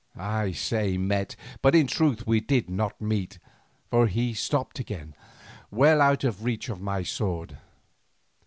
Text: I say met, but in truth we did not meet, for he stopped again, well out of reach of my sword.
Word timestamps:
I 0.17 0.51
say 0.53 0.97
met, 0.97 1.35
but 1.61 1.75
in 1.75 1.85
truth 1.85 2.25
we 2.25 2.39
did 2.41 2.71
not 2.71 2.99
meet, 2.99 3.37
for 3.91 4.07
he 4.07 4.33
stopped 4.33 4.79
again, 4.79 5.13
well 5.69 6.01
out 6.01 6.23
of 6.23 6.43
reach 6.43 6.69
of 6.69 6.81
my 6.81 7.03
sword. 7.03 7.59